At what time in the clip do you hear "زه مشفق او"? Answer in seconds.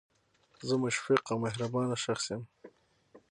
0.67-1.35